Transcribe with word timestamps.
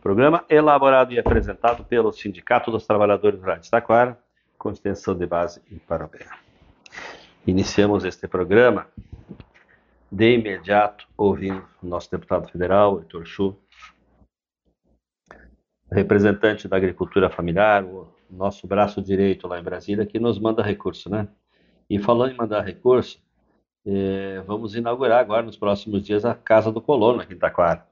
Programa 0.00 0.44
elaborado 0.48 1.12
e 1.12 1.18
apresentado 1.18 1.84
pelo 1.84 2.12
Sindicato 2.12 2.70
dos 2.70 2.86
Trabalhadores 2.86 3.40
Rurais 3.40 3.62
de 3.62 3.70
Taquara, 3.70 4.16
com 4.56 4.70
extensão 4.70 5.16
de 5.16 5.26
base 5.26 5.60
em 5.70 5.78
Parobé. 5.78 6.24
Iniciamos 7.44 8.04
este 8.04 8.28
programa 8.28 8.86
de 10.10 10.34
imediato 10.34 11.06
ouvindo 11.16 11.64
o 11.82 11.86
nosso 11.86 12.10
deputado 12.10 12.48
federal, 12.48 13.00
Heitor 13.00 13.26
Chu, 13.26 13.56
representante 15.90 16.68
da 16.68 16.76
agricultura 16.76 17.28
familiar, 17.28 17.84
o 17.84 18.08
nosso 18.30 18.68
braço 18.68 19.02
direito 19.02 19.48
lá 19.48 19.58
em 19.58 19.64
Brasília, 19.64 20.06
que 20.06 20.20
nos 20.20 20.38
manda 20.38 20.62
recurso, 20.62 21.10
né? 21.10 21.26
E 21.90 21.98
falando 21.98 22.32
em 22.32 22.36
mandar 22.36 22.60
recurso, 22.60 23.20
eh, 23.84 24.42
vamos 24.46 24.76
inaugurar 24.76 25.18
agora, 25.18 25.42
nos 25.42 25.56
próximos 25.56 26.04
dias, 26.04 26.24
a 26.24 26.34
Casa 26.34 26.70
do 26.70 26.80
Colono 26.80 27.20
aqui 27.20 27.34
em 27.34 27.38
Taquara. 27.38 27.86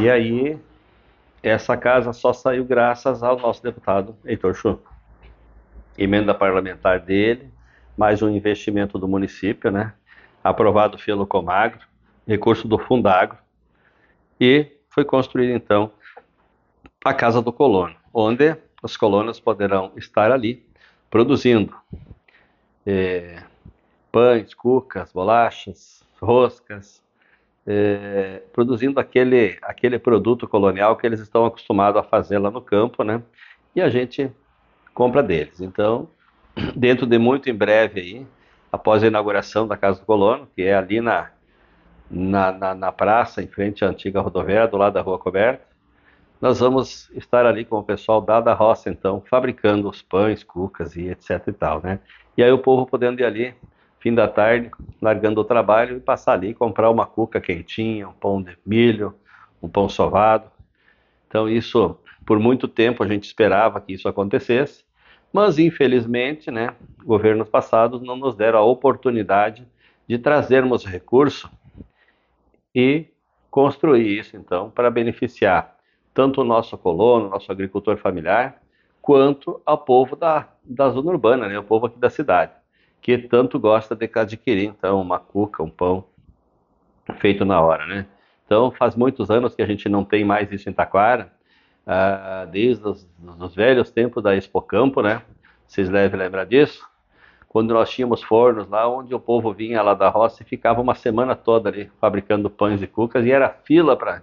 E 0.00 0.08
aí, 0.08 0.58
essa 1.48 1.76
casa 1.76 2.12
só 2.12 2.32
saiu 2.32 2.64
graças 2.64 3.22
ao 3.22 3.38
nosso 3.38 3.62
deputado 3.62 4.16
Heitor 4.24 4.52
Chu. 4.52 4.80
Emenda 5.96 6.34
parlamentar 6.34 6.98
dele, 6.98 7.52
mais 7.96 8.20
um 8.20 8.28
investimento 8.28 8.98
do 8.98 9.06
município, 9.06 9.70
né? 9.70 9.94
Aprovado 10.42 10.98
pelo 10.98 11.24
Comagro, 11.24 11.86
recurso 12.26 12.66
do 12.66 12.76
Fundagro, 12.76 13.38
e 14.40 14.72
foi 14.88 15.04
construída 15.04 15.52
então 15.52 15.92
a 17.04 17.14
Casa 17.14 17.40
do 17.40 17.52
Colono, 17.52 17.94
onde 18.12 18.56
os 18.82 18.96
colonos 18.96 19.38
poderão 19.38 19.92
estar 19.96 20.32
ali 20.32 20.68
produzindo 21.08 21.76
é, 22.84 23.40
pães, 24.10 24.52
cucas, 24.52 25.12
bolachas, 25.12 26.04
roscas, 26.20 27.00
é, 27.66 28.42
produzindo 28.52 29.00
aquele, 29.00 29.58
aquele 29.62 29.98
produto 29.98 30.46
colonial 30.46 30.96
que 30.96 31.06
eles 31.06 31.20
estão 31.20 31.44
acostumados 31.44 32.00
a 32.00 32.04
fazer 32.04 32.38
lá 32.38 32.50
no 32.50 32.60
campo, 32.60 33.02
né? 33.02 33.22
E 33.74 33.80
a 33.80 33.88
gente 33.88 34.30
compra 34.94 35.22
deles. 35.22 35.60
Então, 35.60 36.08
dentro 36.76 37.06
de 37.06 37.18
muito 37.18 37.50
em 37.50 37.54
breve 37.54 38.00
aí, 38.00 38.26
após 38.70 39.02
a 39.02 39.08
inauguração 39.08 39.66
da 39.66 39.76
Casa 39.76 40.00
do 40.00 40.06
Colono, 40.06 40.48
que 40.54 40.62
é 40.62 40.74
ali 40.74 41.00
na, 41.00 41.30
na, 42.10 42.52
na, 42.52 42.74
na 42.74 42.92
praça, 42.92 43.42
em 43.42 43.48
frente 43.48 43.84
à 43.84 43.88
antiga 43.88 44.20
rodoviária, 44.20 44.68
do 44.68 44.76
lado 44.76 44.94
da 44.94 45.02
Rua 45.02 45.18
Coberta, 45.18 45.66
nós 46.40 46.60
vamos 46.60 47.10
estar 47.14 47.46
ali 47.46 47.64
com 47.64 47.78
o 47.78 47.82
pessoal 47.82 48.20
da, 48.20 48.40
da 48.40 48.52
roça, 48.52 48.90
então, 48.90 49.22
fabricando 49.28 49.88
os 49.88 50.02
pães, 50.02 50.44
cucas 50.44 50.94
e 50.94 51.08
etc 51.08 51.42
e 51.48 51.52
tal, 51.52 51.80
né? 51.82 51.98
E 52.36 52.44
aí 52.44 52.52
o 52.52 52.58
povo 52.58 52.86
podendo 52.86 53.20
ir 53.20 53.24
ali 53.24 53.54
fim 54.06 54.14
da 54.14 54.28
tarde, 54.28 54.70
largando 55.02 55.40
o 55.40 55.44
trabalho 55.44 55.96
e 55.96 56.00
passar 56.00 56.34
ali 56.34 56.50
e 56.50 56.54
comprar 56.54 56.88
uma 56.90 57.04
cuca 57.04 57.40
quentinha, 57.40 58.08
um 58.08 58.12
pão 58.12 58.40
de 58.40 58.56
milho, 58.64 59.12
um 59.60 59.68
pão 59.68 59.88
sovado. 59.88 60.48
Então 61.26 61.48
isso, 61.48 61.98
por 62.24 62.38
muito 62.38 62.68
tempo 62.68 63.02
a 63.02 63.08
gente 63.08 63.24
esperava 63.24 63.80
que 63.80 63.92
isso 63.92 64.08
acontecesse, 64.08 64.84
mas 65.32 65.58
infelizmente, 65.58 66.52
né, 66.52 66.72
governos 67.04 67.48
passados 67.48 68.00
não 68.00 68.14
nos 68.14 68.36
deram 68.36 68.60
a 68.60 68.62
oportunidade 68.62 69.66
de 70.08 70.18
trazermos 70.18 70.84
recurso 70.84 71.50
e 72.72 73.06
construir 73.50 74.20
isso 74.20 74.36
então 74.36 74.70
para 74.70 74.88
beneficiar 74.88 75.78
tanto 76.14 76.42
o 76.42 76.44
nosso 76.44 76.78
colono, 76.78 77.28
nosso 77.28 77.50
agricultor 77.50 77.96
familiar, 77.96 78.62
quanto 79.02 79.60
ao 79.66 79.78
povo 79.78 80.14
da, 80.14 80.48
da 80.62 80.90
zona 80.90 81.10
urbana, 81.10 81.48
né, 81.48 81.58
o 81.58 81.64
povo 81.64 81.86
aqui 81.86 81.98
da 81.98 82.08
cidade 82.08 82.52
que 83.00 83.18
tanto 83.18 83.58
gosta 83.58 83.94
de 83.94 84.10
adquirir, 84.14 84.64
então, 84.64 85.00
uma 85.00 85.18
cuca, 85.18 85.62
um 85.62 85.70
pão 85.70 86.04
feito 87.18 87.44
na 87.44 87.60
hora, 87.60 87.86
né? 87.86 88.06
Então, 88.44 88.70
faz 88.70 88.94
muitos 88.94 89.30
anos 89.30 89.54
que 89.54 89.62
a 89.62 89.66
gente 89.66 89.88
não 89.88 90.04
tem 90.04 90.24
mais 90.24 90.50
isso 90.50 90.68
em 90.68 90.72
Taquara, 90.72 91.32
ah, 91.86 92.46
desde 92.50 92.86
os, 92.86 93.08
os 93.38 93.54
velhos 93.54 93.90
tempos 93.90 94.22
da 94.22 94.34
Expo 94.34 94.60
Campo, 94.60 95.02
né? 95.02 95.22
Vocês 95.66 95.88
devem 95.88 96.18
lembrar 96.18 96.44
disso? 96.44 96.84
Quando 97.48 97.72
nós 97.72 97.90
tínhamos 97.90 98.22
fornos 98.22 98.68
lá, 98.68 98.88
onde 98.88 99.14
o 99.14 99.20
povo 99.20 99.52
vinha 99.52 99.82
lá 99.82 99.94
da 99.94 100.08
roça 100.08 100.42
e 100.42 100.46
ficava 100.46 100.80
uma 100.80 100.94
semana 100.94 101.34
toda 101.34 101.68
ali 101.68 101.90
fabricando 102.00 102.50
pães 102.50 102.82
e 102.82 102.86
cucas, 102.86 103.24
e 103.24 103.30
era 103.30 103.48
fila 103.48 103.96
para 103.96 104.22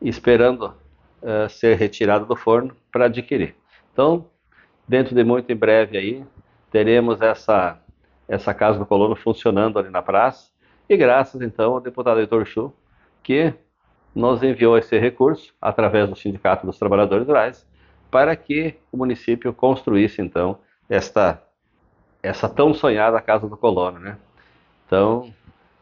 esperando 0.00 0.74
uh, 1.22 1.48
ser 1.48 1.76
retirado 1.76 2.26
do 2.26 2.34
forno 2.36 2.74
para 2.90 3.06
adquirir. 3.06 3.54
Então, 3.92 4.26
dentro 4.86 5.14
de 5.14 5.22
muito 5.24 5.50
em 5.52 5.56
breve 5.56 5.96
aí, 5.96 6.24
teremos 6.70 7.20
essa 7.20 7.78
essa 8.28 8.52
Casa 8.52 8.78
do 8.78 8.86
Colono 8.86 9.16
funcionando 9.16 9.78
ali 9.78 9.90
na 9.90 10.02
praça. 10.02 10.50
E 10.88 10.96
graças, 10.96 11.40
então, 11.40 11.72
ao 11.72 11.80
deputado 11.80 12.20
Heitor 12.20 12.44
Chu, 12.44 12.72
que 13.22 13.52
nos 14.14 14.42
enviou 14.42 14.76
esse 14.76 14.98
recurso, 14.98 15.54
através 15.60 16.08
do 16.08 16.16
Sindicato 16.16 16.66
dos 16.66 16.78
Trabalhadores 16.78 17.26
Rurais, 17.26 17.66
para 18.10 18.34
que 18.36 18.74
o 18.92 18.96
município 18.96 19.52
construísse, 19.52 20.20
então, 20.20 20.58
esta, 20.88 21.42
essa 22.22 22.48
tão 22.48 22.72
sonhada 22.74 23.20
Casa 23.20 23.48
do 23.48 23.56
Colono. 23.56 23.98
Né? 23.98 24.16
Então, 24.86 25.32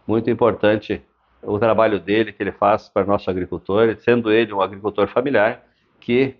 muito 0.07 0.31
importante 0.31 1.03
o 1.43 1.59
trabalho 1.59 2.01
dele 2.01 2.33
que 2.33 2.43
ele 2.43 2.53
faz 2.53 2.89
para 2.89 3.07
nosso 3.07 3.31
agricultor, 3.31 3.97
sendo 4.01 4.33
ele 4.33 4.53
um 4.53 4.61
agricultor 4.61 5.07
familiar 5.09 5.63
que 6.01 6.35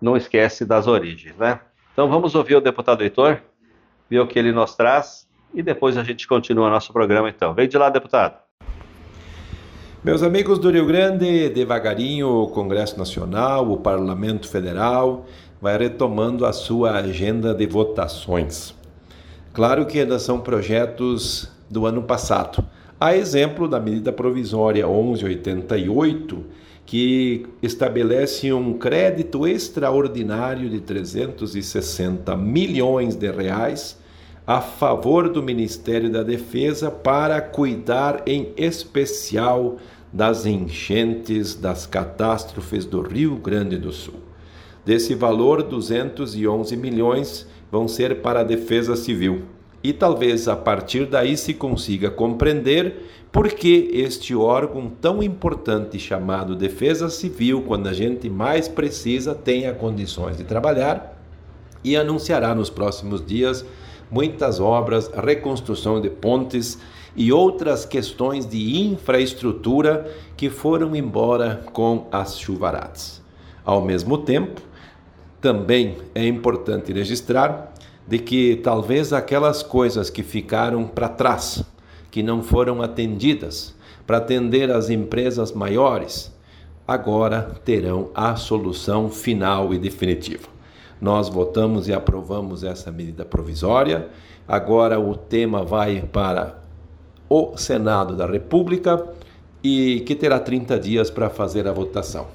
não 0.00 0.16
esquece 0.16 0.64
das 0.64 0.88
origens, 0.88 1.36
né? 1.36 1.60
Então 1.92 2.08
vamos 2.08 2.34
ouvir 2.34 2.56
o 2.56 2.60
deputado 2.60 3.02
Heitor, 3.02 3.40
ver 4.10 4.20
o 4.20 4.26
que 4.26 4.38
ele 4.38 4.50
nos 4.50 4.74
traz 4.74 5.28
e 5.54 5.62
depois 5.62 5.96
a 5.96 6.04
gente 6.04 6.26
continua 6.26 6.70
nosso 6.70 6.92
programa 6.92 7.28
então. 7.28 7.54
Vem 7.54 7.68
de 7.68 7.76
lá, 7.76 7.90
deputado. 7.90 8.36
Meus 10.04 10.22
amigos 10.22 10.58
do 10.58 10.70
Rio 10.70 10.84
Grande, 10.84 11.48
devagarinho 11.50 12.28
o 12.28 12.48
Congresso 12.48 12.98
Nacional, 12.98 13.70
o 13.70 13.76
Parlamento 13.76 14.48
Federal 14.48 15.26
vai 15.60 15.78
retomando 15.78 16.44
a 16.44 16.52
sua 16.52 16.94
agenda 16.94 17.54
de 17.54 17.66
votações. 17.66 18.74
Claro 19.52 19.86
que 19.86 20.00
ainda 20.00 20.18
são 20.18 20.40
projetos 20.40 21.48
do 21.70 21.86
ano 21.86 22.02
passado. 22.02 22.64
A 22.98 23.16
exemplo 23.16 23.68
da 23.68 23.78
medida 23.78 24.12
provisória 24.12 24.86
1188, 24.86 26.44
que 26.84 27.46
estabelece 27.62 28.52
um 28.52 28.74
crédito 28.74 29.46
extraordinário 29.46 30.68
de 30.68 30.80
360 30.80 32.36
milhões 32.36 33.14
de 33.14 33.30
reais 33.30 34.01
a 34.46 34.60
favor 34.60 35.28
do 35.28 35.42
Ministério 35.42 36.10
da 36.10 36.22
Defesa 36.22 36.90
para 36.90 37.40
cuidar 37.40 38.22
em 38.26 38.52
especial 38.56 39.76
das 40.12 40.44
enchentes, 40.44 41.54
das 41.54 41.86
catástrofes 41.86 42.84
do 42.84 43.00
Rio 43.00 43.36
Grande 43.36 43.78
do 43.78 43.92
Sul. 43.92 44.20
Desse 44.84 45.14
valor, 45.14 45.62
211 45.62 46.76
milhões 46.76 47.46
vão 47.70 47.86
ser 47.86 48.20
para 48.20 48.40
a 48.40 48.44
defesa 48.44 48.96
civil. 48.96 49.42
E 49.82 49.92
talvez 49.92 50.46
a 50.48 50.56
partir 50.56 51.06
daí 51.06 51.36
se 51.36 51.54
consiga 51.54 52.10
compreender 52.10 53.08
por 53.32 53.48
que 53.48 53.90
este 53.92 54.34
órgão 54.34 54.90
tão 55.00 55.22
importante 55.22 55.98
chamado 55.98 56.54
Defesa 56.54 57.08
Civil, 57.08 57.62
quando 57.62 57.88
a 57.88 57.92
gente 57.92 58.28
mais 58.28 58.68
precisa, 58.68 59.34
tenha 59.34 59.72
condições 59.72 60.36
de 60.36 60.44
trabalhar 60.44 61.18
e 61.82 61.96
anunciará 61.96 62.54
nos 62.54 62.70
próximos 62.70 63.24
dias 63.24 63.64
muitas 64.12 64.60
obras, 64.60 65.08
reconstrução 65.08 65.98
de 65.98 66.10
pontes 66.10 66.78
e 67.16 67.32
outras 67.32 67.86
questões 67.86 68.46
de 68.46 68.78
infraestrutura 68.78 70.14
que 70.36 70.50
foram 70.50 70.94
embora 70.94 71.64
com 71.72 72.06
as 72.12 72.38
chuvaradas. 72.38 73.22
Ao 73.64 73.80
mesmo 73.80 74.18
tempo, 74.18 74.60
também 75.40 75.96
é 76.14 76.26
importante 76.26 76.92
registrar 76.92 77.72
de 78.06 78.18
que 78.18 78.56
talvez 78.56 79.12
aquelas 79.12 79.62
coisas 79.62 80.10
que 80.10 80.22
ficaram 80.22 80.84
para 80.84 81.08
trás, 81.08 81.64
que 82.10 82.22
não 82.22 82.42
foram 82.42 82.82
atendidas 82.82 83.74
para 84.06 84.18
atender 84.18 84.70
as 84.70 84.90
empresas 84.90 85.52
maiores, 85.52 86.30
agora 86.86 87.60
terão 87.64 88.10
a 88.14 88.36
solução 88.36 89.08
final 89.08 89.72
e 89.72 89.78
definitiva. 89.78 90.52
Nós 91.02 91.28
votamos 91.28 91.88
e 91.88 91.92
aprovamos 91.92 92.62
essa 92.62 92.92
medida 92.92 93.24
provisória. 93.24 94.08
Agora 94.46 95.00
o 95.00 95.16
tema 95.16 95.64
vai 95.64 96.00
para 96.02 96.62
o 97.28 97.56
Senado 97.56 98.14
da 98.14 98.24
República 98.24 99.04
e 99.64 100.04
que 100.06 100.14
terá 100.14 100.38
30 100.38 100.78
dias 100.78 101.10
para 101.10 101.28
fazer 101.28 101.66
a 101.66 101.72
votação. 101.72 102.28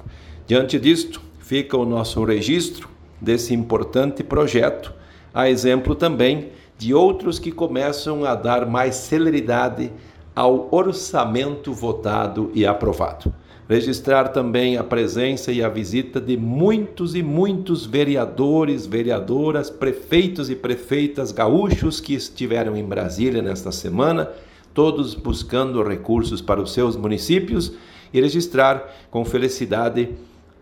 Diante 0.45 0.77
disto, 0.77 1.21
fica 1.39 1.77
o 1.77 1.85
nosso 1.85 2.21
registro 2.25 2.89
desse 3.21 3.53
importante 3.53 4.21
projeto, 4.21 4.93
a 5.33 5.49
exemplo 5.49 5.95
também 5.95 6.49
de 6.77 6.93
outros 6.93 7.39
que 7.39 7.53
começam 7.53 8.25
a 8.25 8.35
dar 8.35 8.65
mais 8.65 8.95
celeridade 8.95 9.93
ao 10.35 10.67
orçamento 10.71 11.71
votado 11.71 12.51
e 12.53 12.65
aprovado 12.65 13.33
registrar 13.67 14.29
também 14.29 14.77
a 14.77 14.83
presença 14.83 15.51
e 15.51 15.61
a 15.61 15.67
visita 15.67 16.21
de 16.21 16.37
muitos 16.37 17.15
e 17.15 17.21
muitos 17.21 17.85
vereadores, 17.85 18.85
vereadoras, 18.85 19.69
prefeitos 19.69 20.49
e 20.49 20.55
prefeitas 20.55 21.31
gaúchos 21.31 21.99
que 21.99 22.13
estiveram 22.13 22.77
em 22.77 22.85
Brasília 22.85 23.41
nesta 23.41 23.71
semana, 23.71 24.31
todos 24.73 25.13
buscando 25.13 25.83
recursos 25.83 26.41
para 26.41 26.61
os 26.61 26.71
seus 26.71 26.95
municípios 26.95 27.73
e 28.13 28.21
registrar 28.21 28.95
com 29.11 29.25
felicidade 29.25 30.11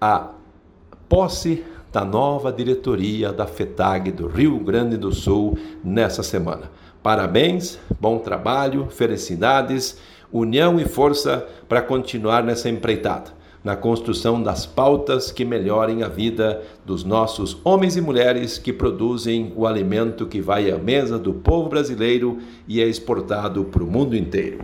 a 0.01 0.31
posse 1.07 1.63
da 1.91 2.03
nova 2.03 2.51
diretoria 2.51 3.31
da 3.31 3.45
FETAG 3.45 4.11
do 4.11 4.27
Rio 4.27 4.59
Grande 4.59 4.97
do 4.97 5.13
Sul 5.13 5.57
nessa 5.83 6.23
semana. 6.23 6.71
Parabéns, 7.03 7.77
bom 8.01 8.17
trabalho, 8.17 8.87
felicidades 8.89 9.97
união 10.39 10.79
e 10.79 10.85
força 10.85 11.47
para 11.67 11.81
continuar 11.81 12.43
nessa 12.43 12.69
empreitada, 12.69 13.31
na 13.63 13.75
construção 13.75 14.43
das 14.43 14.65
pautas 14.65 15.31
que 15.31 15.45
melhorem 15.45 16.03
a 16.03 16.09
vida 16.09 16.61
dos 16.85 17.03
nossos 17.03 17.59
homens 17.63 17.95
e 17.95 18.01
mulheres 18.01 18.57
que 18.57 18.73
produzem 18.73 19.53
o 19.55 19.65
alimento 19.65 20.27
que 20.27 20.41
vai 20.41 20.69
à 20.69 20.77
mesa 20.77 21.17
do 21.17 21.33
povo 21.33 21.69
brasileiro 21.69 22.39
e 22.67 22.81
é 22.81 22.85
exportado 22.85 23.63
para 23.65 23.83
o 23.83 23.87
mundo 23.87 24.15
inteiro. 24.15 24.59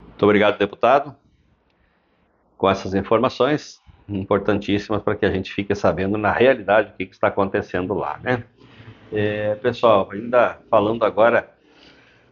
Muito 0.00 0.22
obrigado, 0.22 0.58
deputado, 0.58 1.14
com 2.56 2.68
essas 2.68 2.92
informações 2.92 3.80
importantíssimas 4.08 5.02
para 5.02 5.14
que 5.14 5.24
a 5.24 5.30
gente 5.30 5.52
fique 5.52 5.74
sabendo 5.74 6.18
na 6.18 6.32
realidade 6.32 6.92
o 6.92 6.96
que, 6.96 7.06
que 7.06 7.14
está 7.14 7.28
acontecendo 7.28 7.94
lá, 7.94 8.18
né? 8.22 8.44
É, 9.10 9.54
pessoal, 9.56 10.08
ainda 10.12 10.58
falando 10.68 11.02
agora, 11.02 11.50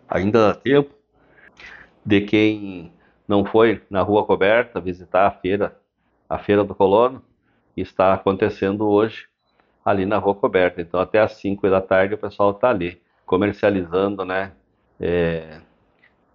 ainda 0.08 0.48
dá 0.48 0.54
tempo 0.54 0.94
de 2.04 2.20
quem 2.20 2.92
não 3.26 3.44
foi 3.44 3.82
na 3.88 4.02
Rua 4.02 4.24
Coberta 4.26 4.80
visitar 4.80 5.26
a 5.26 5.30
feira, 5.30 5.76
a 6.28 6.38
Feira 6.38 6.62
do 6.62 6.74
Colono, 6.74 7.22
que 7.74 7.80
está 7.80 8.12
acontecendo 8.12 8.86
hoje 8.86 9.26
ali 9.84 10.04
na 10.04 10.18
Rua 10.18 10.34
Coberta. 10.34 10.80
Então, 10.80 11.00
até 11.00 11.18
às 11.18 11.32
5 11.32 11.68
da 11.70 11.80
tarde 11.80 12.14
o 12.14 12.18
pessoal 12.18 12.50
está 12.50 12.70
ali 12.70 13.00
comercializando, 13.24 14.24
né? 14.24 14.52
É, 15.00 15.60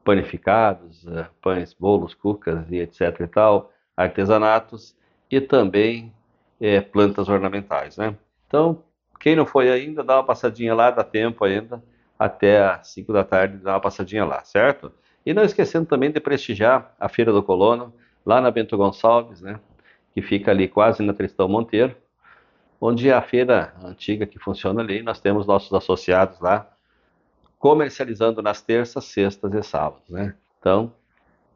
panificados, 0.04 1.06
é, 1.08 1.28
pães, 1.42 1.74
bolos, 1.74 2.14
cucas 2.14 2.66
e 2.72 2.78
etc 2.78 3.20
e 3.22 3.28
tal, 3.28 3.72
artesanatos 3.96 4.96
e 5.30 5.40
também 5.40 6.14
é, 6.60 6.82
plantas 6.82 7.30
ornamentais, 7.30 7.98
né? 7.98 8.16
Então, 8.48 8.84
quem 9.22 9.36
não 9.36 9.46
foi 9.46 9.72
ainda, 9.72 10.04
dá 10.04 10.16
uma 10.16 10.24
passadinha 10.24 10.74
lá, 10.74 10.90
dá 10.90 11.04
tempo 11.04 11.46
ainda, 11.46 11.82
até 12.18 12.66
às 12.66 12.88
5 12.88 13.14
da 13.14 13.24
tarde, 13.24 13.58
dá 13.58 13.74
uma 13.74 13.80
passadinha 13.80 14.26
lá, 14.26 14.44
certo? 14.44 14.92
E 15.24 15.32
não 15.32 15.44
esquecendo 15.44 15.86
também 15.86 16.12
de 16.12 16.20
prestigiar 16.20 16.96
a 17.00 17.08
Feira 17.08 17.32
do 17.32 17.44
Colono, 17.44 17.94
lá 18.26 18.42
na 18.42 18.50
Bento 18.50 18.76
Gonçalves, 18.76 19.40
né? 19.40 19.60
Que 20.12 20.24
fica 20.24 20.50
ali 20.50 20.68
quase 20.68 21.04
na 21.04 21.14
Tristão 21.14 21.48
Monteiro, 21.48 21.96
onde 22.80 23.10
é 23.10 23.14
a 23.14 23.22
feira 23.22 23.76
antiga 23.84 24.26
que 24.26 24.40
funciona 24.40 24.82
ali, 24.82 25.04
nós 25.04 25.20
temos 25.20 25.46
nossos 25.46 25.72
associados 25.72 26.40
lá, 26.40 26.68
comercializando 27.60 28.42
nas 28.42 28.64
terças, 28.64 29.06
sextas 29.06 29.54
e 29.54 29.62
sábados, 29.62 30.10
né? 30.10 30.34
Então, 30.60 30.92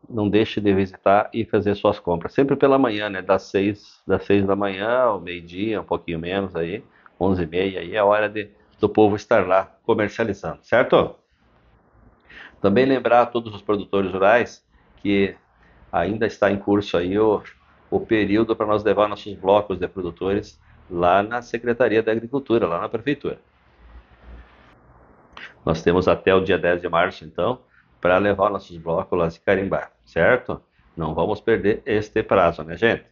não 0.07 0.29
deixe 0.29 0.61
de 0.61 0.71
visitar 0.71 1.31
e 1.33 1.43
fazer 1.45 1.73
suas 1.73 1.97
compras. 1.97 2.33
Sempre 2.33 2.55
pela 2.55 2.77
manhã, 2.77 3.09
né? 3.09 3.23
Das 3.23 3.41
seis, 3.43 4.03
das 4.05 4.23
seis 4.23 4.45
da 4.45 4.55
manhã 4.55 4.99
ao 4.99 5.19
meio-dia, 5.19 5.81
um 5.81 5.83
pouquinho 5.83 6.19
menos 6.19 6.55
aí 6.55 6.83
11h30, 7.19 7.77
aí 7.77 7.95
é 7.95 8.03
hora 8.03 8.29
de, 8.29 8.49
do 8.79 8.89
povo 8.89 9.15
estar 9.15 9.47
lá 9.47 9.77
comercializando, 9.83 10.59
certo? 10.63 11.15
Também 12.61 12.85
lembrar 12.85 13.21
a 13.21 13.25
todos 13.25 13.53
os 13.53 13.61
produtores 13.61 14.11
rurais 14.11 14.65
que 14.97 15.35
ainda 15.91 16.25
está 16.25 16.51
em 16.51 16.57
curso 16.57 16.97
aí 16.97 17.17
o, 17.17 17.41
o 17.89 17.99
período 17.99 18.55
para 18.55 18.65
nós 18.65 18.83
levar 18.83 19.07
nossos 19.07 19.33
blocos 19.35 19.79
de 19.79 19.87
produtores 19.87 20.59
lá 20.89 21.23
na 21.23 21.41
Secretaria 21.41 22.03
da 22.03 22.11
Agricultura, 22.11 22.67
lá 22.67 22.79
na 22.79 22.89
Prefeitura. 22.89 23.39
Nós 25.63 25.81
temos 25.81 26.07
até 26.07 26.33
o 26.33 26.41
dia 26.41 26.57
10 26.57 26.81
de 26.81 26.89
março, 26.89 27.25
então, 27.25 27.61
para 27.99 28.17
levar 28.17 28.49
nossos 28.51 28.77
blocos 28.77 29.17
lá 29.17 29.27
e 29.27 29.39
carimbar, 29.39 29.91
certo? 30.05 30.61
Não 30.95 31.13
vamos 31.15 31.41
perder 31.41 31.81
este 31.85 32.21
prazo, 32.21 32.63
né, 32.63 32.77
gente? 32.77 33.05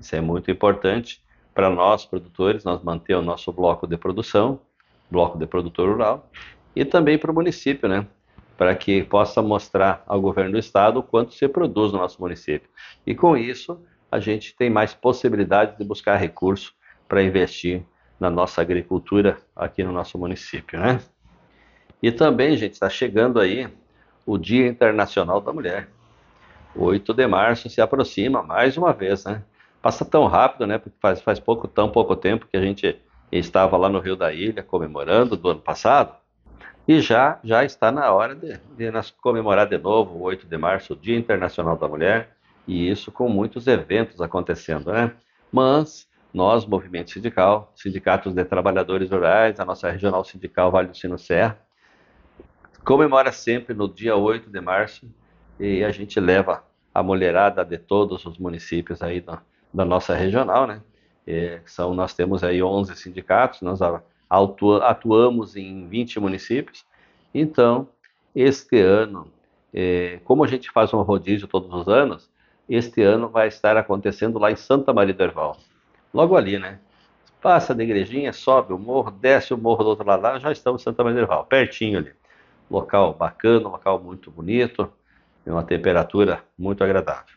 Isso 0.00 0.14
é 0.14 0.20
muito 0.20 0.50
importante 0.50 1.24
para 1.56 1.70
nós 1.70 2.04
produtores, 2.04 2.64
nós 2.64 2.82
manter 2.82 3.14
o 3.14 3.22
nosso 3.22 3.50
bloco 3.50 3.86
de 3.86 3.96
produção, 3.96 4.60
bloco 5.10 5.38
de 5.38 5.46
produtor 5.46 5.88
rural, 5.88 6.30
e 6.74 6.84
também 6.84 7.16
para 7.16 7.30
o 7.30 7.34
município, 7.34 7.88
né? 7.88 8.06
Para 8.58 8.74
que 8.74 9.02
possa 9.02 9.40
mostrar 9.40 10.04
ao 10.06 10.20
governo 10.20 10.52
do 10.52 10.58
estado 10.58 10.98
o 11.00 11.02
quanto 11.02 11.32
se 11.32 11.48
produz 11.48 11.94
no 11.94 11.98
nosso 11.98 12.20
município. 12.20 12.68
E 13.06 13.14
com 13.14 13.38
isso, 13.38 13.82
a 14.12 14.20
gente 14.20 14.54
tem 14.54 14.68
mais 14.68 14.92
possibilidade 14.92 15.78
de 15.78 15.84
buscar 15.84 16.16
recurso 16.16 16.74
para 17.08 17.22
investir 17.22 17.82
na 18.20 18.28
nossa 18.28 18.60
agricultura 18.60 19.38
aqui 19.56 19.82
no 19.82 19.92
nosso 19.92 20.18
município, 20.18 20.78
né? 20.78 21.00
E 22.02 22.12
também, 22.12 22.54
gente, 22.58 22.74
está 22.74 22.90
chegando 22.90 23.40
aí 23.40 23.66
o 24.26 24.36
Dia 24.36 24.68
Internacional 24.68 25.40
da 25.40 25.54
Mulher. 25.54 25.88
8 26.74 27.14
de 27.14 27.26
março 27.26 27.70
se 27.70 27.80
aproxima 27.80 28.42
mais 28.42 28.76
uma 28.76 28.92
vez, 28.92 29.24
né? 29.24 29.42
Passa 29.86 30.04
tão 30.04 30.26
rápido, 30.26 30.66
né? 30.66 30.78
Porque 30.78 30.98
faz, 31.00 31.20
faz 31.20 31.38
pouco, 31.38 31.68
tão 31.68 31.88
pouco 31.88 32.16
tempo 32.16 32.48
que 32.48 32.56
a 32.56 32.60
gente 32.60 33.00
estava 33.30 33.76
lá 33.76 33.88
no 33.88 34.00
Rio 34.00 34.16
da 34.16 34.32
Ilha 34.32 34.60
comemorando 34.60 35.36
do 35.36 35.48
ano 35.48 35.60
passado. 35.60 36.12
E 36.88 37.00
já, 37.00 37.38
já 37.44 37.64
está 37.64 37.92
na 37.92 38.12
hora 38.12 38.34
de, 38.34 38.58
de 38.76 38.90
nós 38.90 39.12
comemorar 39.12 39.68
de 39.68 39.78
novo 39.78 40.18
o 40.18 40.22
8 40.22 40.44
de 40.44 40.58
março, 40.58 40.92
o 40.92 40.96
Dia 40.96 41.16
Internacional 41.16 41.76
da 41.76 41.86
Mulher, 41.86 42.30
e 42.66 42.90
isso 42.90 43.12
com 43.12 43.28
muitos 43.28 43.68
eventos 43.68 44.20
acontecendo, 44.20 44.90
né? 44.90 45.12
Mas 45.52 46.08
nós, 46.34 46.66
movimento 46.66 47.12
sindical, 47.12 47.72
sindicatos 47.76 48.34
de 48.34 48.44
trabalhadores 48.44 49.08
rurais, 49.08 49.60
a 49.60 49.64
nossa 49.64 49.88
regional 49.88 50.24
sindical 50.24 50.72
Vale 50.72 50.88
do 50.88 50.96
Sino 50.96 51.16
Serra, 51.16 51.60
comemora 52.84 53.30
sempre 53.30 53.72
no 53.72 53.88
dia 53.88 54.16
8 54.16 54.50
de 54.50 54.60
março 54.60 55.08
e 55.60 55.84
a 55.84 55.92
gente 55.92 56.18
leva 56.18 56.64
a 56.92 57.04
mulherada 57.04 57.64
de 57.64 57.78
todos 57.78 58.26
os 58.26 58.36
municípios 58.36 59.00
aí 59.00 59.20
da, 59.20 59.42
da 59.76 59.84
nossa 59.84 60.14
regional, 60.14 60.66
né? 60.66 60.80
E 61.26 61.60
são, 61.66 61.92
nós 61.94 62.14
temos 62.14 62.42
aí 62.42 62.62
11 62.62 62.96
sindicatos, 62.96 63.60
nós 63.60 63.80
atuamos 64.82 65.54
em 65.54 65.86
20 65.86 66.18
municípios. 66.18 66.84
Então, 67.34 67.86
este 68.34 68.80
ano, 68.80 69.30
é, 69.74 70.18
como 70.24 70.42
a 70.42 70.46
gente 70.46 70.70
faz 70.70 70.94
um 70.94 71.02
rodízio 71.02 71.46
todos 71.46 71.72
os 71.74 71.88
anos, 71.88 72.30
este 72.66 73.02
ano 73.02 73.28
vai 73.28 73.48
estar 73.48 73.76
acontecendo 73.76 74.38
lá 74.38 74.50
em 74.50 74.56
Santa 74.56 74.94
Maria 74.94 75.12
do 75.12 75.22
Herval. 75.22 75.58
Logo 76.12 76.36
ali, 76.36 76.58
né? 76.58 76.78
Passa 77.42 77.74
da 77.74 77.84
igrejinha, 77.84 78.32
sobe 78.32 78.72
o 78.72 78.78
morro, 78.78 79.10
desce 79.10 79.52
o 79.52 79.58
morro 79.58 79.84
do 79.84 79.90
outro 79.90 80.06
lado, 80.06 80.22
lá, 80.22 80.38
já 80.38 80.50
estamos 80.50 80.80
em 80.80 80.84
Santa 80.84 81.04
Maria 81.04 81.18
do 81.18 81.22
Herval, 81.24 81.44
pertinho 81.44 81.98
ali. 81.98 82.12
Local 82.70 83.12
bacana, 83.12 83.68
local 83.68 84.00
muito 84.00 84.30
bonito, 84.30 84.90
uma 85.44 85.62
temperatura 85.62 86.42
muito 86.58 86.82
agradável. 86.82 87.35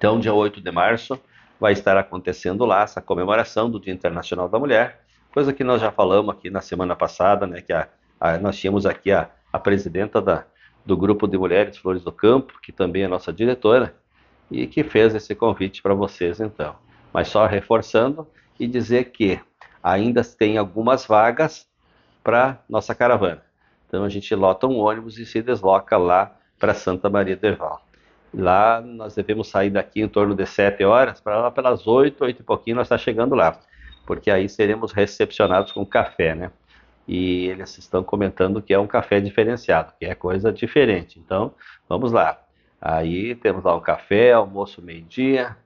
Então, 0.00 0.18
dia 0.18 0.32
8 0.32 0.62
de 0.62 0.70
março, 0.72 1.20
vai 1.60 1.74
estar 1.74 1.94
acontecendo 1.98 2.64
lá 2.64 2.84
essa 2.84 3.02
comemoração 3.02 3.70
do 3.70 3.78
Dia 3.78 3.92
Internacional 3.92 4.48
da 4.48 4.58
Mulher, 4.58 5.02
coisa 5.30 5.52
que 5.52 5.62
nós 5.62 5.78
já 5.78 5.92
falamos 5.92 6.34
aqui 6.34 6.48
na 6.48 6.62
semana 6.62 6.96
passada, 6.96 7.46
né, 7.46 7.60
que 7.60 7.70
a, 7.70 7.86
a, 8.18 8.38
nós 8.38 8.56
tínhamos 8.56 8.86
aqui 8.86 9.12
a, 9.12 9.28
a 9.52 9.58
presidenta 9.58 10.18
da, 10.22 10.46
do 10.86 10.96
Grupo 10.96 11.28
de 11.28 11.36
Mulheres 11.36 11.76
Flores 11.76 12.02
do 12.02 12.10
Campo, 12.10 12.58
que 12.62 12.72
também 12.72 13.02
é 13.02 13.08
nossa 13.08 13.30
diretora, 13.30 13.94
e 14.50 14.66
que 14.66 14.82
fez 14.82 15.14
esse 15.14 15.34
convite 15.34 15.82
para 15.82 15.92
vocês 15.92 16.40
então. 16.40 16.76
Mas 17.12 17.28
só 17.28 17.44
reforçando 17.44 18.26
e 18.58 18.66
dizer 18.66 19.10
que 19.10 19.38
ainda 19.82 20.24
tem 20.24 20.56
algumas 20.56 21.04
vagas 21.04 21.66
para 22.24 22.58
nossa 22.66 22.94
caravana. 22.94 23.42
Então 23.86 24.02
a 24.02 24.08
gente 24.08 24.34
lota 24.34 24.66
um 24.66 24.78
ônibus 24.78 25.18
e 25.18 25.26
se 25.26 25.42
desloca 25.42 25.98
lá 25.98 26.34
para 26.58 26.72
Santa 26.72 27.10
Maria 27.10 27.36
do 27.36 27.46
Herval. 27.46 27.89
Lá 28.32 28.80
nós 28.80 29.14
devemos 29.14 29.48
sair 29.48 29.70
daqui 29.70 30.00
em 30.00 30.08
torno 30.08 30.34
de 30.34 30.46
7 30.46 30.84
horas, 30.84 31.20
para 31.20 31.40
lá 31.40 31.50
pelas 31.50 31.86
8, 31.86 32.22
8 32.22 32.40
e 32.40 32.44
pouquinho 32.44 32.76
nós 32.76 32.86
está 32.86 32.96
chegando 32.96 33.34
lá, 33.34 33.58
porque 34.06 34.30
aí 34.30 34.48
seremos 34.48 34.92
recepcionados 34.92 35.72
com 35.72 35.84
café, 35.84 36.34
né? 36.34 36.52
E 37.08 37.48
eles 37.48 37.76
estão 37.76 38.04
comentando 38.04 38.62
que 38.62 38.72
é 38.72 38.78
um 38.78 38.86
café 38.86 39.20
diferenciado, 39.20 39.92
que 39.98 40.04
é 40.04 40.14
coisa 40.14 40.52
diferente. 40.52 41.18
Então, 41.18 41.52
vamos 41.88 42.12
lá. 42.12 42.40
Aí 42.80 43.34
temos 43.34 43.64
lá 43.64 43.74
um 43.74 43.80
café, 43.80 44.32
almoço 44.32 44.80
meio-dia, 44.80 45.56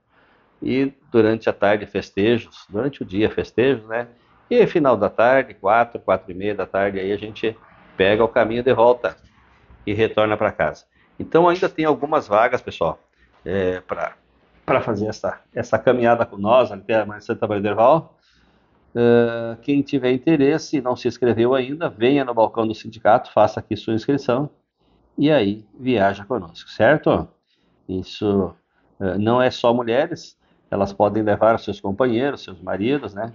e 0.62 0.90
durante 1.12 1.50
a 1.50 1.52
tarde 1.52 1.84
festejos, 1.84 2.64
durante 2.70 3.02
o 3.02 3.04
dia 3.04 3.30
festejos, 3.30 3.86
né? 3.86 4.08
E 4.50 4.66
final 4.66 4.96
da 4.96 5.10
tarde, 5.10 5.52
quatro, 5.52 6.00
quatro 6.00 6.30
e 6.30 6.34
meia 6.34 6.54
da 6.54 6.66
tarde, 6.66 6.98
aí 6.98 7.12
a 7.12 7.16
gente 7.18 7.56
pega 7.96 8.24
o 8.24 8.28
caminho 8.28 8.62
de 8.62 8.72
volta 8.72 9.16
e 9.86 9.92
retorna 9.92 10.36
para 10.36 10.50
casa. 10.50 10.86
Então 11.18 11.48
ainda 11.48 11.68
tem 11.68 11.84
algumas 11.84 12.26
vagas, 12.26 12.60
pessoal, 12.60 12.98
é, 13.44 13.80
para 13.80 14.80
fazer 14.80 15.06
essa, 15.06 15.40
essa 15.54 15.78
caminhada 15.78 16.24
com 16.26 16.36
nós 16.36 16.72
até 16.72 16.94
a 16.94 17.20
Santa 17.20 17.46
Maria. 17.46 17.74
Uh, 18.96 19.56
quem 19.62 19.82
tiver 19.82 20.12
interesse 20.12 20.76
e 20.76 20.80
não 20.80 20.94
se 20.94 21.08
inscreveu 21.08 21.52
ainda, 21.52 21.88
venha 21.88 22.24
no 22.24 22.32
balcão 22.32 22.64
do 22.64 22.76
sindicato, 22.76 23.32
faça 23.32 23.58
aqui 23.58 23.76
sua 23.76 23.92
inscrição 23.92 24.48
e 25.18 25.32
aí 25.32 25.66
viaja 25.76 26.24
conosco, 26.24 26.70
certo? 26.70 27.26
Isso 27.88 28.54
uh, 29.00 29.18
não 29.18 29.42
é 29.42 29.50
só 29.50 29.74
mulheres, 29.74 30.38
elas 30.70 30.92
podem 30.92 31.24
levar 31.24 31.58
seus 31.58 31.80
companheiros, 31.80 32.44
seus 32.44 32.60
maridos, 32.60 33.14
né, 33.14 33.32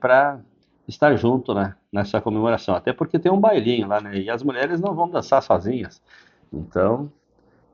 para 0.00 0.40
estar 0.88 1.14
junto, 1.16 1.54
né, 1.54 1.74
nessa 1.92 2.20
comemoração. 2.20 2.74
Até 2.74 2.92
porque 2.92 3.18
tem 3.18 3.30
um 3.30 3.40
bailinho 3.40 3.86
lá, 3.86 4.00
né, 4.00 4.16
e 4.16 4.30
as 4.30 4.42
mulheres 4.42 4.80
não 4.80 4.94
vão 4.94 5.08
dançar 5.08 5.42
sozinhas. 5.42 6.02
Então, 6.58 7.10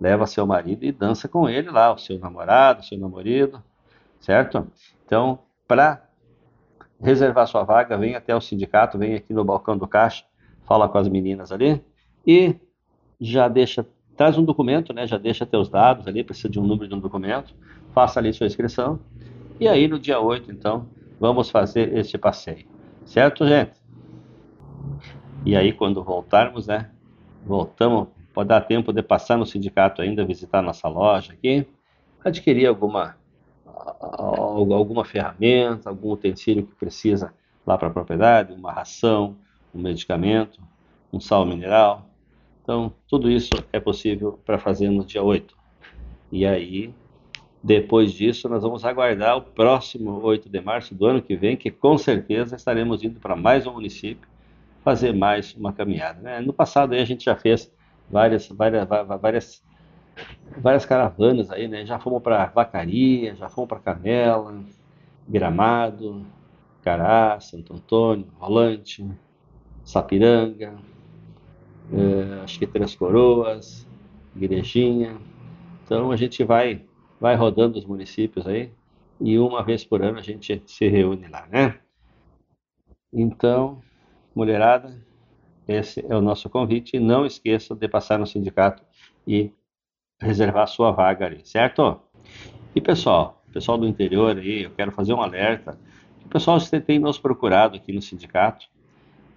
leva 0.01 0.27
seu 0.27 0.47
marido 0.47 0.85
e 0.85 0.93
dança 0.93 1.29
com 1.29 1.49
ele 1.49 1.71
lá, 1.71 1.93
o 1.93 1.99
seu 1.99 2.19
namorado, 2.19 2.81
o 2.81 2.85
seu 2.85 2.99
namorado, 2.99 3.63
certo? 4.19 4.67
Então, 5.05 5.41
para 5.69 6.03
reservar 7.01 7.47
sua 7.47 7.63
vaga, 7.63 7.97
vem 7.97 8.15
até 8.15 8.35
o 8.35 8.41
sindicato, 8.41 8.99
vem 8.99 9.15
aqui 9.15 9.33
no 9.33 9.45
balcão 9.45 9.77
do 9.77 9.87
caixa, 9.87 10.25
fala 10.65 10.89
com 10.89 10.99
as 10.99 11.09
meninas 11.09 11.53
ali 11.53 11.83
e 12.27 12.57
já 13.21 13.49
deixa, 13.49 13.87
traz 14.17 14.39
um 14.39 14.45
documento, 14.45 14.93
né? 14.93 15.07
Já 15.07 15.19
deixa 15.19 15.45
teus 15.45 15.69
dados 15.69 16.07
ali, 16.07 16.25
precisa 16.25 16.49
de 16.49 16.59
um 16.59 16.67
número 16.67 16.89
de 16.89 16.95
um 16.95 17.01
documento, 17.01 17.55
faça 17.93 18.21
ali 18.21 18.33
sua 18.33 18.47
inscrição 18.47 18.99
e 19.59 19.69
aí 19.69 19.87
no 19.87 19.99
dia 19.99 20.21
8, 20.21 20.51
então, 20.51 20.87
vamos 21.19 21.51
fazer 21.51 21.97
este 21.97 22.17
passeio. 22.17 22.67
Certo, 23.05 23.47
gente? 23.47 23.79
E 25.45 25.57
aí 25.57 25.73
quando 25.73 26.03
voltarmos, 26.03 26.67
né? 26.67 26.91
Voltamos 27.45 28.09
Pode 28.41 28.49
dar 28.49 28.63
tempo 28.63 28.91
de 28.91 29.03
passar 29.03 29.37
no 29.37 29.45
sindicato 29.45 30.01
ainda, 30.01 30.25
visitar 30.25 30.63
nossa 30.63 30.89
loja 30.89 31.35
aqui, 31.35 31.67
adquirir 32.25 32.65
alguma, 32.65 33.15
alguma 34.73 35.05
ferramenta, 35.05 35.91
algum 35.91 36.13
utensílio 36.13 36.67
que 36.67 36.75
precisa 36.75 37.35
lá 37.67 37.77
para 37.77 37.89
a 37.89 37.91
propriedade, 37.91 38.55
uma 38.55 38.73
ração, 38.73 39.37
um 39.75 39.83
medicamento, 39.83 40.59
um 41.13 41.21
sal 41.21 41.45
mineral. 41.45 42.07
Então, 42.63 42.91
tudo 43.07 43.31
isso 43.31 43.51
é 43.75 43.79
possível 43.79 44.41
para 44.47 44.59
fazer 44.59 44.89
no 44.89 45.05
dia 45.05 45.23
8. 45.23 45.55
E 46.33 46.47
aí, 46.47 46.95
depois 47.63 48.11
disso, 48.11 48.49
nós 48.49 48.63
vamos 48.63 48.87
aguardar 48.87 49.37
o 49.37 49.43
próximo 49.43 50.19
8 50.19 50.49
de 50.49 50.61
março 50.63 50.95
do 50.95 51.05
ano 51.05 51.21
que 51.21 51.37
vem, 51.37 51.59
que 51.59 51.71
com 51.71 51.99
certeza 51.99 52.57
estaremos 52.57 53.05
indo 53.05 53.21
para 53.21 53.37
mais 53.37 53.67
um 53.67 53.75
município 53.75 54.27
fazer 54.83 55.13
mais 55.13 55.55
uma 55.55 55.75
caminhada. 55.75 56.23
Né? 56.23 56.41
No 56.41 56.55
passado 56.55 56.95
aí 56.95 57.03
a 57.03 57.05
gente 57.05 57.27
já 57.27 57.37
fez 57.37 57.71
várias, 58.11 58.49
várias, 58.49 58.89
várias, 58.89 59.65
várias 60.59 60.85
caravanas 60.85 61.51
aí, 61.51 61.69
né? 61.69 61.87
Já 61.87 61.99
fomos 61.99 62.23
para 62.23 62.47
Vacaria, 62.47 63.35
já 63.37 63.49
fomos 63.49 63.69
para 63.69 63.81
Canela, 63.81 64.63
Gramado, 65.29 66.27
Cará, 66.83 67.39
Santo 67.41 67.75
Antônio, 67.75 68.27
Rolante, 68.39 69.07
Sapiranga, 69.85 70.75
é, 71.93 72.43
acho 72.43 72.59
que 72.59 72.67
Três 72.67 72.95
Coroas, 72.95 73.87
Igrejinha. 74.35 75.17
Então 75.85 76.11
a 76.11 76.17
gente 76.17 76.43
vai, 76.45 76.85
vai 77.21 77.37
rodando 77.37 77.79
os 77.79 77.85
municípios 77.85 78.47
aí 78.47 78.71
e 79.21 79.39
uma 79.39 79.63
vez 79.63 79.85
por 79.85 80.03
ano 80.03 80.19
a 80.19 80.23
gente 80.23 80.63
se 80.67 80.89
reúne 80.89 81.29
lá, 81.29 81.47
né? 81.47 81.79
Então, 83.13 83.83
mulherada, 84.35 84.97
esse 85.71 86.05
é 86.09 86.17
o 86.17 86.21
nosso 86.21 86.49
convite. 86.51 86.99
Não 86.99 87.25
esqueça 87.25 87.75
de 87.75 87.89
passar 87.89 88.19
no 88.19 88.27
sindicato 88.27 88.83
e 89.27 89.53
reservar 90.21 90.67
sua 90.67 90.91
vaga 90.91 91.27
ali, 91.27 91.41
certo? 91.45 92.01
E 92.75 92.81
pessoal, 92.81 93.43
pessoal 93.53 93.79
do 93.79 93.87
interior 93.87 94.37
aí, 94.37 94.65
eu 94.65 94.71
quero 94.71 94.93
fazer 94.93 95.15
um 95.15 95.23
alerta. 95.23 95.79
O 96.25 96.29
pessoal 96.29 96.59
tem 96.61 96.99
nos 96.99 97.19
procurado 97.19 97.77
aqui 97.77 97.93
no 97.93 98.03
sindicato 98.03 98.67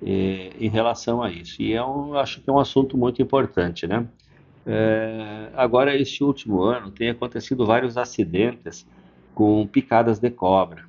eh, 0.05 0.51
em 0.59 0.69
relação 0.69 1.21
a 1.21 1.31
isso. 1.31 1.61
E 1.61 1.73
é 1.73 1.83
um, 1.83 2.15
acho 2.17 2.41
que 2.41 2.49
é 2.49 2.53
um 2.53 2.59
assunto 2.59 2.97
muito 2.97 3.21
importante, 3.21 3.87
né? 3.87 4.07
É, 4.65 5.49
agora, 5.55 5.95
este 5.95 6.23
último 6.23 6.61
ano, 6.61 6.89
tem 6.89 7.09
acontecido 7.09 7.65
vários 7.65 7.97
acidentes 7.97 8.87
com 9.35 9.65
picadas 9.67 10.19
de 10.19 10.29
cobra. 10.29 10.85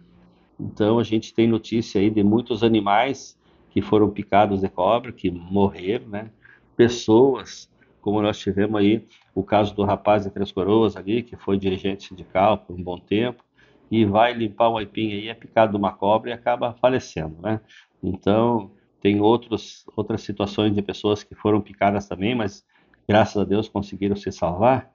Então, 0.58 0.98
a 0.98 1.02
gente 1.02 1.34
tem 1.34 1.48
notícia 1.48 2.00
aí 2.00 2.08
de 2.08 2.22
muitos 2.22 2.62
animais 2.62 3.36
que 3.74 3.82
foram 3.82 4.08
picados 4.08 4.60
de 4.60 4.68
cobra, 4.68 5.10
que 5.10 5.28
morreram, 5.32 6.06
né? 6.06 6.30
Pessoas, 6.76 7.68
como 8.00 8.22
nós 8.22 8.38
tivemos 8.38 8.80
aí 8.80 9.04
o 9.34 9.42
caso 9.42 9.74
do 9.74 9.82
rapaz 9.82 10.22
de 10.22 10.30
Três 10.30 10.52
Coroas 10.52 10.96
ali, 10.96 11.24
que 11.24 11.34
foi 11.34 11.58
dirigente 11.58 12.04
sindical 12.04 12.56
por 12.58 12.76
um 12.76 12.82
bom 12.82 13.00
tempo, 13.00 13.42
e 13.90 14.04
vai 14.04 14.32
limpar 14.32 14.68
o 14.68 14.78
aipim 14.78 15.10
aí, 15.10 15.28
é 15.28 15.34
picado 15.34 15.72
de 15.72 15.76
uma 15.76 15.92
cobra 15.92 16.30
e 16.30 16.32
acaba 16.32 16.72
falecendo, 16.74 17.36
né? 17.42 17.60
Então, 18.00 18.70
tem 19.00 19.20
outros, 19.20 19.84
outras 19.96 20.22
situações 20.22 20.72
de 20.72 20.80
pessoas 20.80 21.24
que 21.24 21.34
foram 21.34 21.60
picadas 21.60 22.06
também, 22.06 22.32
mas 22.32 22.64
graças 23.08 23.36
a 23.36 23.44
Deus 23.44 23.68
conseguiram 23.68 24.14
se 24.14 24.30
salvar. 24.30 24.88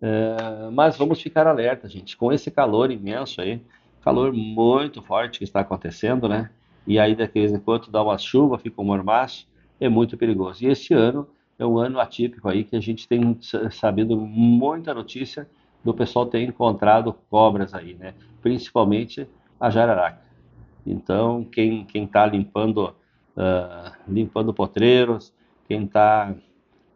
É, 0.00 0.70
mas 0.72 0.96
vamos 0.96 1.20
ficar 1.20 1.48
alerta, 1.48 1.88
gente, 1.88 2.16
com 2.16 2.30
esse 2.30 2.48
calor 2.48 2.92
imenso 2.92 3.40
aí, 3.40 3.60
calor 4.02 4.32
muito 4.32 5.02
forte 5.02 5.38
que 5.38 5.44
está 5.44 5.60
acontecendo, 5.60 6.28
né? 6.28 6.48
E 6.90 6.98
aí 6.98 7.14
daqui 7.14 7.46
a 7.46 7.58
pouco 7.60 7.88
dá 7.88 8.02
uma 8.02 8.18
chuva, 8.18 8.58
fica 8.58 8.82
um 8.82 8.84
mormaço, 8.84 9.46
é 9.78 9.88
muito 9.88 10.18
perigoso. 10.18 10.64
E 10.64 10.66
este 10.66 10.92
ano 10.92 11.24
é 11.56 11.64
um 11.64 11.78
ano 11.78 12.00
atípico 12.00 12.48
aí 12.48 12.64
que 12.64 12.74
a 12.74 12.80
gente 12.80 13.06
tem 13.06 13.38
sabido 13.70 14.16
muita 14.16 14.92
notícia 14.92 15.48
do 15.84 15.94
pessoal 15.94 16.26
ter 16.26 16.42
encontrado 16.42 17.14
cobras 17.30 17.74
aí, 17.74 17.94
né? 17.94 18.14
Principalmente 18.42 19.28
a 19.60 19.70
jararaca. 19.70 20.20
Então, 20.84 21.44
quem 21.44 21.84
quem 21.84 22.06
está 22.06 22.26
limpando 22.26 22.88
uh, 22.88 23.92
limpando 24.08 24.52
potreiros, 24.52 25.32
quem 25.68 25.84
está 25.84 26.34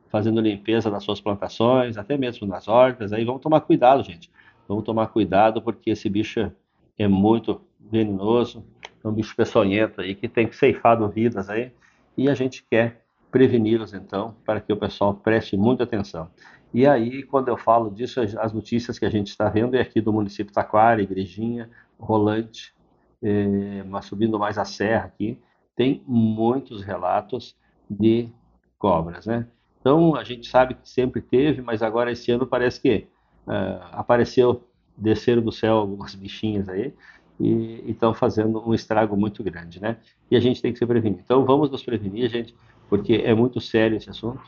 fazendo 0.09 0.41
limpeza 0.41 0.91
das 0.91 1.05
suas 1.05 1.21
plantações, 1.21 1.97
até 1.97 2.19
mesmo 2.19 2.49
nas 2.49 2.67
hortas. 2.67 3.13
Aí 3.13 3.25
vamos 3.25 3.43
tomar 3.43 3.61
cuidado, 3.61 4.03
gente. 4.03 4.29
Vamos 4.67 4.83
tomar 4.83 5.07
cuidado 5.07 5.63
porque 5.63 5.91
esse 5.91 6.11
bicho 6.11 6.51
é 6.99 7.07
muito 7.07 7.61
venenoso, 7.79 8.65
é 9.05 9.09
um 9.09 9.13
bicho 9.13 9.37
peçonhento 9.37 10.01
aí 10.01 10.15
que 10.15 10.29
tem 10.29 10.51
ceifado 10.51 11.09
vidas 11.09 11.51
aí 11.51 11.71
e 12.17 12.29
a 12.29 12.35
gente 12.35 12.65
quer 12.69 13.05
preveni-los 13.31 13.93
então 13.93 14.35
para 14.45 14.61
que 14.61 14.73
o 14.73 14.77
pessoal 14.77 15.13
preste 15.13 15.57
muita 15.57 15.85
atenção. 15.85 16.31
E 16.73 16.87
aí, 16.87 17.23
quando 17.23 17.49
eu 17.49 17.57
falo 17.57 17.89
disso, 17.91 18.21
as 18.21 18.53
notícias 18.53 18.99
que 18.99 19.05
a 19.05 19.11
gente 19.11 19.29
está 19.29 19.49
vendo 19.49 19.77
é 19.77 19.81
aqui 19.81 20.01
do 20.01 20.13
município 20.13 20.53
Taquara, 20.53 21.01
Igrejinha, 21.01 21.71
Rolante, 21.99 22.75
é, 23.23 23.83
mas 23.85 24.07
subindo 24.07 24.39
mais 24.39 24.59
a 24.59 24.65
serra 24.65 25.05
aqui, 25.05 25.39
tem 25.77 26.03
muitos 26.07 26.83
relatos 26.83 27.57
de 27.89 28.29
cobras, 28.77 29.27
né? 29.27 29.47
Então, 29.81 30.17
a 30.17 30.25
gente 30.25 30.49
sabe 30.49 30.75
que 30.75 30.89
sempre 30.89 31.21
teve, 31.21 31.63
mas 31.63 31.83
agora 31.83 32.11
esse 32.11 32.31
ano 32.33 32.47
parece 32.47 32.81
que 32.81 33.07
uh, 33.47 33.85
apareceu, 33.93 34.67
desceram 34.97 35.43
do 35.43 35.53
céu 35.53 35.77
algumas 35.77 36.15
bichinhas 36.15 36.69
aí 36.69 36.93
e 37.39 37.91
estão 37.91 38.15
fazendo 38.15 38.63
um 38.67 38.75
estrago 38.75 39.17
muito 39.17 39.43
grande, 39.43 39.81
né? 39.81 39.97
E 40.31 40.37
a 40.37 40.41
gente 40.41 40.63
tem 40.63 40.73
que 40.73 40.79
se 40.79 40.87
prevenir. 40.87 41.21
Então, 41.25 41.45
vamos 41.45 41.71
nos 41.71 41.83
prevenir, 41.83 42.29
gente, 42.31 42.55
porque 42.89 43.15
é 43.25 43.35
muito 43.35 43.61
sério 43.61 43.97
esse 43.97 44.09
assunto, 44.09 44.43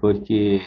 porque 0.00 0.62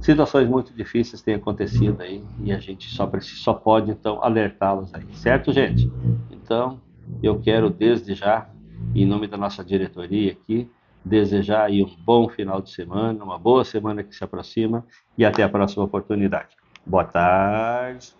situações 0.00 0.48
muito 0.48 0.72
difíceis 0.72 1.22
têm 1.22 1.34
acontecido 1.34 2.00
aí 2.00 2.24
e 2.42 2.52
a 2.52 2.58
gente 2.58 2.88
só, 2.88 3.10
só 3.20 3.54
pode, 3.54 3.90
então, 3.90 4.22
alertá-los 4.22 4.94
aí, 4.94 5.04
certo, 5.14 5.52
gente? 5.52 5.90
Então, 6.30 6.80
eu 7.22 7.38
quero 7.38 7.68
desde 7.68 8.14
já, 8.14 8.48
em 8.94 9.06
nome 9.06 9.26
da 9.26 9.36
nossa 9.36 9.62
diretoria 9.62 10.32
aqui, 10.32 10.70
desejar 11.04 11.64
aí 11.64 11.82
um 11.82 11.96
bom 12.04 12.28
final 12.28 12.60
de 12.60 12.70
semana, 12.70 13.22
uma 13.22 13.38
boa 13.38 13.64
semana 13.64 14.02
que 14.02 14.14
se 14.14 14.22
aproxima 14.22 14.84
e 15.16 15.24
até 15.24 15.42
a 15.42 15.48
próxima 15.48 15.84
oportunidade. 15.84 16.56
Boa 16.86 17.04
tarde. 17.04 18.19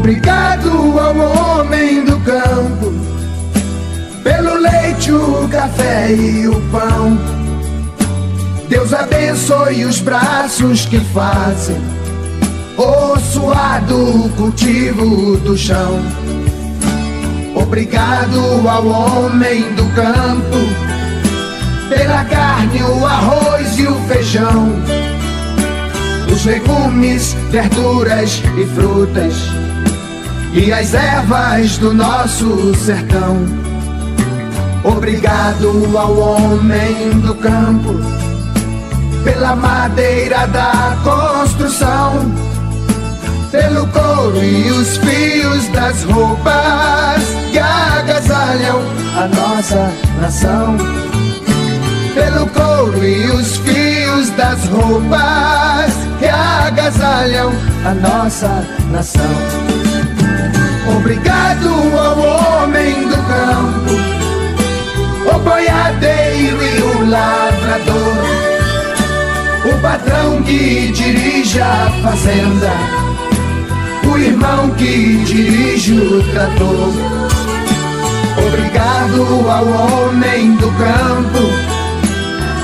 Obrigado 0.00 0.98
ao 0.98 1.58
homem 1.60 2.02
do 2.06 2.18
campo 2.20 2.90
pelo 4.24 4.54
leite, 4.54 5.12
o 5.12 5.46
café 5.46 6.10
e 6.10 6.48
o 6.48 6.58
pão. 6.70 7.18
Deus 8.66 8.94
abençoe 8.94 9.84
os 9.84 10.00
braços 10.00 10.86
que 10.86 10.98
fazem 11.00 11.76
o 12.78 13.18
suado 13.18 14.30
cultivo 14.38 15.36
do 15.36 15.54
chão. 15.54 16.00
Obrigado 17.54 18.66
ao 18.66 18.86
homem 18.86 19.70
do 19.74 19.84
campo 19.94 20.56
pela 21.90 22.24
carne, 22.24 22.82
o 22.82 23.04
arroz 23.04 23.78
e 23.78 23.86
o 23.86 23.94
feijão, 24.08 24.72
os 26.32 26.46
legumes, 26.46 27.36
verduras 27.50 28.42
e 28.56 28.64
frutas 28.74 29.59
e 30.52 30.72
as 30.72 30.94
ervas 30.94 31.78
do 31.78 31.94
nosso 31.94 32.74
sertão. 32.74 33.36
Obrigado 34.84 35.96
ao 35.96 36.16
homem 36.18 37.10
do 37.20 37.34
campo 37.34 37.94
pela 39.22 39.54
madeira 39.54 40.46
da 40.46 40.96
construção, 41.04 42.32
pelo 43.50 43.86
couro 43.88 44.42
e 44.42 44.70
os 44.70 44.96
fios 44.96 45.68
das 45.68 46.02
roupas 46.04 47.22
que 47.52 47.58
agasalham 47.58 48.80
a 49.16 49.28
nossa 49.28 49.92
nação 50.20 50.76
pelo 52.14 52.46
couro 52.48 53.04
e 53.04 53.30
os 53.30 53.56
fios 53.58 54.30
das 54.30 54.64
roupas 54.68 55.94
que 56.18 56.26
agasalham 56.26 57.52
a 57.84 57.94
nossa 57.94 58.66
nação. 58.90 59.89
Obrigado 60.96 61.68
ao 61.98 62.18
homem 62.62 63.08
do 63.08 63.16
campo, 63.16 63.92
o 65.34 65.38
boiadeiro 65.38 66.58
e 66.62 66.82
o 66.82 67.10
lavrador, 67.10 68.24
o 69.64 69.82
patrão 69.82 70.42
que 70.42 70.92
dirige 70.92 71.60
a 71.60 71.90
fazenda, 72.02 72.72
o 74.12 74.18
irmão 74.18 74.70
que 74.70 75.24
dirige 75.24 75.94
o 75.94 76.22
trator. 76.32 76.92
Obrigado 78.46 79.50
ao 79.50 79.66
homem 79.66 80.56
do 80.56 80.70
campo 80.72 81.80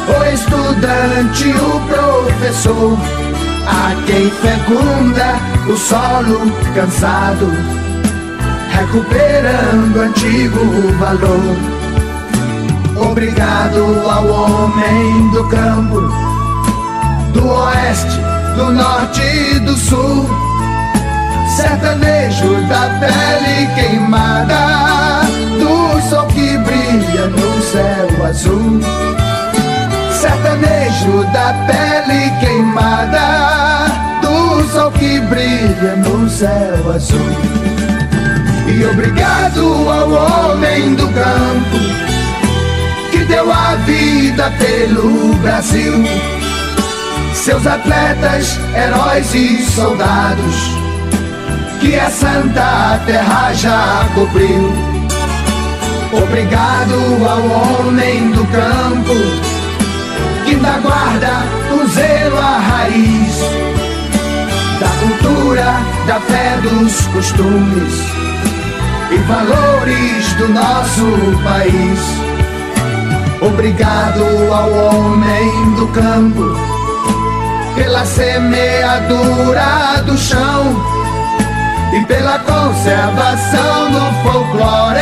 o 0.08 0.24
estudante, 0.32 1.48
o 1.48 1.80
professor, 1.88 2.96
a 3.66 3.94
quem 4.06 4.30
fecunda 4.30 5.34
o 5.68 5.76
solo 5.76 6.52
cansado, 6.74 7.50
recuperando 8.76 10.00
antigo 10.00 10.60
valor. 10.98 11.56
Obrigado 13.10 13.80
ao 14.08 14.26
homem 14.26 15.30
do 15.30 15.44
campo, 15.48 16.00
do 17.32 17.48
oeste, 17.48 18.20
do 18.56 18.72
norte 18.72 19.22
e 19.22 19.58
do 19.60 19.76
sul, 19.76 20.28
sertanejo 21.56 22.54
da 22.68 22.88
pele 23.00 23.66
queimada, 23.74 25.22
do 25.58 26.00
sol 26.08 26.26
que 26.26 26.56
brilha 26.58 27.26
no 27.28 27.62
céu 27.62 28.26
azul 28.26 28.80
sertanejo 30.16 31.24
da 31.32 31.52
pele 31.66 32.30
queimada, 32.40 33.86
do 34.22 34.64
sol 34.72 34.90
que 34.92 35.20
brilha 35.20 35.96
no 35.96 36.28
céu 36.28 36.92
azul. 36.94 38.05
Obrigado 38.90 39.90
ao 39.90 40.10
homem 40.10 40.94
do 40.94 41.08
campo 41.08 41.76
que 43.10 43.18
deu 43.24 43.50
a 43.52 43.74
vida 43.84 44.50
pelo 44.58 45.34
Brasil. 45.36 46.04
Seus 47.34 47.66
atletas, 47.66 48.58
heróis 48.74 49.34
e 49.34 49.62
soldados 49.72 50.54
que 51.80 51.96
a 51.96 52.10
santa 52.10 53.00
terra 53.06 53.52
já 53.54 54.08
cobriu. 54.14 54.72
Obrigado 56.12 56.94
ao 57.28 57.86
homem 57.86 58.30
do 58.30 58.44
campo 58.46 59.14
que 60.44 60.54
da 60.56 60.78
guarda 60.78 61.42
o 61.72 61.86
zelo 61.88 62.38
a 62.38 62.58
raiz 62.58 63.40
da 64.80 64.88
cultura, 65.00 65.74
da 66.06 66.20
fé, 66.20 66.58
dos 66.62 67.06
costumes 67.08 68.15
e 69.10 69.16
valores 69.18 70.32
do 70.34 70.48
nosso 70.48 71.42
país. 71.44 72.00
Obrigado 73.40 74.24
ao 74.52 74.72
homem 74.72 75.74
do 75.74 75.86
campo 75.88 76.56
pela 77.74 78.04
semeadura 78.06 80.02
do 80.04 80.16
chão 80.16 80.74
e 81.92 82.04
pela 82.06 82.38
conservação 82.40 83.90
do 83.90 84.00
folclore, 84.22 85.00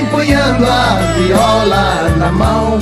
empunhando 0.00 0.64
a 0.64 0.98
viola 1.16 2.08
na 2.16 2.32
mão 2.32 2.78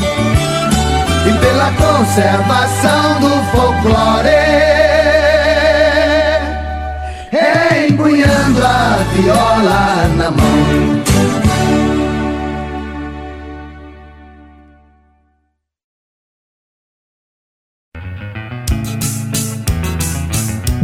e 1.26 1.32
pela 1.38 1.72
conservação 1.72 3.20
do 3.20 3.30
folclore, 3.50 4.73
viola 9.12 10.08
na 10.16 10.30
mão. 10.30 11.03